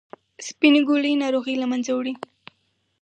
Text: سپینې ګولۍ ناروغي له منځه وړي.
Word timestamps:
سپینې 0.47 0.81
ګولۍ 0.87 1.13
ناروغي 1.21 1.55
له 1.61 1.65
منځه 1.71 1.91
وړي. 1.95 2.13